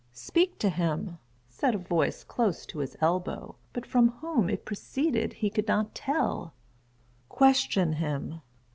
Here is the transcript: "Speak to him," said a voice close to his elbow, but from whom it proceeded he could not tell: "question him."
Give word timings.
"Speak 0.13 0.57
to 0.57 0.69
him," 0.71 1.19
said 1.47 1.75
a 1.75 1.77
voice 1.77 2.23
close 2.23 2.65
to 2.65 2.79
his 2.79 2.97
elbow, 3.01 3.53
but 3.71 3.85
from 3.85 4.09
whom 4.09 4.49
it 4.49 4.65
proceeded 4.65 5.31
he 5.31 5.51
could 5.51 5.67
not 5.67 5.93
tell: 5.93 6.55
"question 7.29 7.93
him." 7.93 8.41